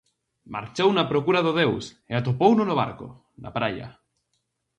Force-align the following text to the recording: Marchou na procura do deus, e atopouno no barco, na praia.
Marchou 0.55 0.89
na 0.93 1.09
procura 1.11 1.39
do 1.47 1.51
deus, 1.61 1.83
e 2.11 2.13
atopouno 2.19 2.63
no 2.67 2.75
barco, 2.81 3.07
na 3.43 3.49
praia. 3.57 3.87